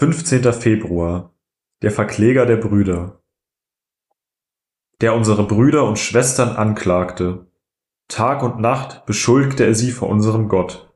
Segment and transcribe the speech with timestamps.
[0.00, 0.54] 15.
[0.54, 1.34] Februar
[1.82, 3.20] Der Verkläger der Brüder
[5.02, 7.48] Der unsere Brüder und Schwestern anklagte.
[8.08, 10.90] Tag und Nacht beschuldigte er sie vor unserem Gott.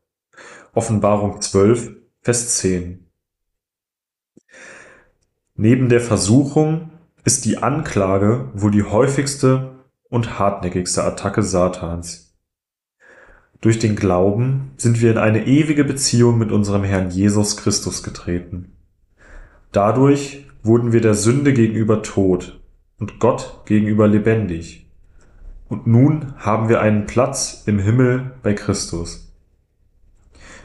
[0.73, 3.07] Offenbarung 12, Vers 10
[5.55, 6.91] Neben der Versuchung
[7.25, 12.35] ist die Anklage wohl die häufigste und hartnäckigste Attacke Satans.
[13.61, 18.74] Durch den Glauben sind wir in eine ewige Beziehung mit unserem Herrn Jesus Christus getreten.
[19.75, 22.61] Dadurch wurden wir der Sünde gegenüber tot
[23.01, 24.89] und Gott gegenüber lebendig.
[25.69, 29.35] Und nun haben wir einen Platz im Himmel bei Christus.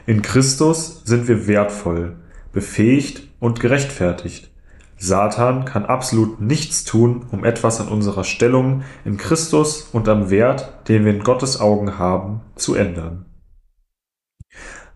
[0.06, 2.18] In Christus sind wir wertvoll,
[2.54, 4.52] befähigt und gerechtfertigt.
[4.96, 10.88] Satan kann absolut nichts tun, um etwas an unserer Stellung in Christus und am Wert,
[10.88, 13.26] den wir in Gottes Augen haben, zu ändern.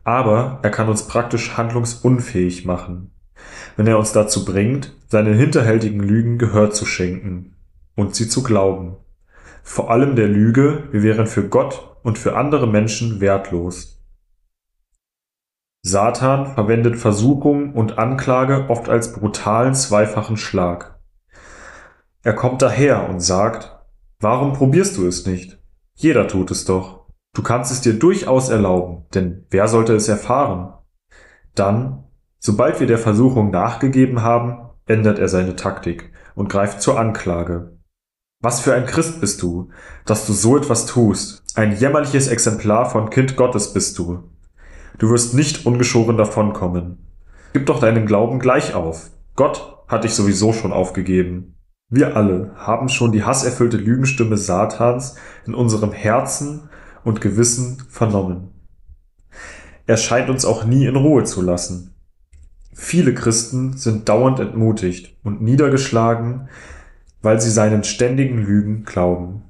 [0.04, 3.13] Aber er kann uns praktisch handlungsunfähig machen,
[3.76, 7.56] wenn er uns dazu bringt, seinen hinterhältigen Lügen Gehör zu schenken
[7.96, 8.98] und sie zu glauben.
[9.64, 14.02] Vor allem der Lüge, wir wären für Gott und für andere Menschen wertlos.
[15.82, 21.00] Satan verwendet Versuchung und Anklage oft als brutalen zweifachen Schlag.
[22.22, 23.78] Er kommt daher und sagt,
[24.20, 25.60] warum probierst du es nicht?
[25.94, 27.08] Jeder tut es doch.
[27.34, 30.74] Du kannst es dir durchaus erlauben, denn wer sollte es erfahren?
[31.56, 32.04] Dann
[32.46, 37.78] Sobald wir der Versuchung nachgegeben haben, ändert er seine Taktik und greift zur Anklage.
[38.42, 39.70] Was für ein Christ bist du,
[40.06, 41.42] dass du so etwas tust?
[41.56, 44.30] Ein jämmerliches Exemplar von Kind Gottes bist du.
[44.98, 46.98] Du wirst nicht ungeschoren davonkommen.
[47.54, 49.12] Gib doch deinen Glauben gleich auf.
[49.38, 51.56] Gott hat dich sowieso schon aufgegeben.
[51.90, 56.68] Wir alle haben schon die hasserfüllte Lügenstimme Satans in unserem Herzen
[57.06, 58.50] und Gewissen vernommen.
[59.88, 61.93] Er scheint uns auch nie in Ruhe zu lassen.
[62.74, 66.50] Viele Christen sind dauernd entmutigt und niedergeschlagen,
[67.22, 69.44] weil sie seinen ständigen Lügen glauben.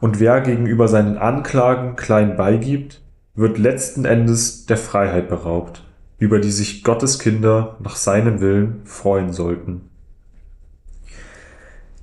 [0.00, 3.02] Und wer gegenüber seinen Anklagen klein beigibt,
[3.34, 5.84] wird letzten Endes der Freiheit beraubt,
[6.18, 9.88] über die sich Gottes Kinder nach seinem Willen freuen sollten.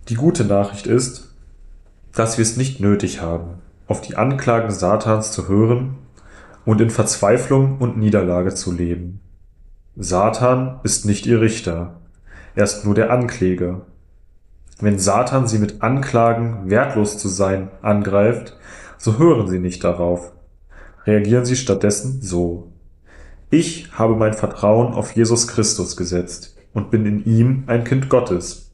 [0.09, 1.35] Die gute Nachricht ist,
[2.13, 5.95] dass wir es nicht nötig haben, auf die Anklagen Satans zu hören
[6.65, 9.21] und in Verzweiflung und Niederlage zu leben.
[10.03, 12.01] Satan ist nicht ihr Richter,
[12.55, 13.81] er ist nur der Ankläger.
[14.79, 18.57] Wenn Satan sie mit Anklagen, wertlos zu sein, angreift,
[18.97, 20.31] so hören sie nicht darauf.
[21.05, 22.71] Reagieren sie stattdessen so.
[23.51, 28.71] Ich habe mein Vertrauen auf Jesus Christus gesetzt und bin in ihm ein Kind Gottes.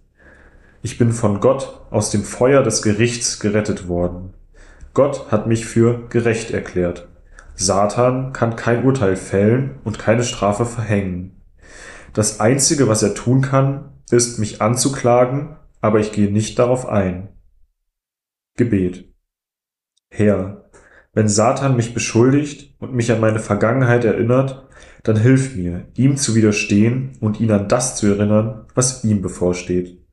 [0.81, 4.33] Ich bin von Gott aus dem Feuer des Gerichts gerettet worden.
[4.93, 7.09] Gott hat mich für gerecht erklärt.
[7.59, 11.41] Satan kann kein Urteil fällen und keine Strafe verhängen.
[12.13, 17.29] Das Einzige, was er tun kann, ist, mich anzuklagen, aber ich gehe nicht darauf ein.
[18.55, 19.11] Gebet.
[20.09, 20.69] Herr,
[21.13, 24.67] wenn Satan mich beschuldigt und mich an meine Vergangenheit erinnert,
[25.03, 30.06] dann hilf mir, ihm zu widerstehen und ihn an das zu erinnern, was ihm bevorsteht.